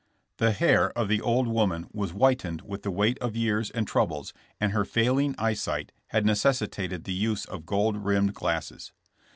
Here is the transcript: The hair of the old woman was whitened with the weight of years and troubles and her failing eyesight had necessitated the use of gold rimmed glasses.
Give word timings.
The 0.37 0.51
hair 0.51 0.89
of 0.97 1.09
the 1.09 1.21
old 1.21 1.47
woman 1.47 1.85
was 1.93 2.09
whitened 2.09 2.63
with 2.63 2.81
the 2.81 2.89
weight 2.89 3.19
of 3.19 3.35
years 3.35 3.69
and 3.69 3.85
troubles 3.87 4.33
and 4.59 4.71
her 4.71 4.83
failing 4.83 5.35
eyesight 5.37 5.91
had 6.07 6.25
necessitated 6.25 7.03
the 7.03 7.13
use 7.13 7.45
of 7.45 7.67
gold 7.67 7.97
rimmed 7.97 8.33
glasses. 8.33 8.93